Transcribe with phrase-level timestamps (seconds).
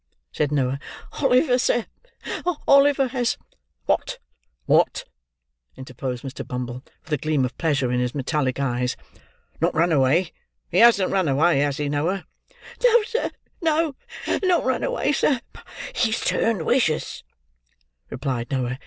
[0.31, 0.79] said Noah:
[1.21, 3.37] "Oliver, sir,—Oliver has—"
[3.85, 4.17] "What?
[4.65, 5.03] What?"
[5.77, 6.41] interposed Mr.
[6.43, 8.97] Bumble: with a gleam of pleasure in his metallic eyes.
[9.61, 10.33] "Not run away;
[10.71, 12.25] he hasn't run away, has he, Noah?"
[12.83, 13.29] "No, sir,
[13.61, 13.95] no.
[14.41, 17.23] Not run away, sir, but he's turned wicious,"
[18.09, 18.79] replied Noah.